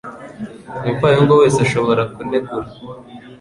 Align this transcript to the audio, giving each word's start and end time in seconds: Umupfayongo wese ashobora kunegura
Umupfayongo 0.83 1.33
wese 1.41 1.57
ashobora 1.65 2.01
kunegura 2.13 2.67